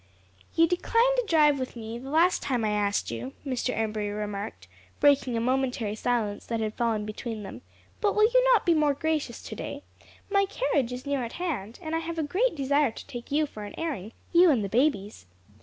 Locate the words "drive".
1.27-1.59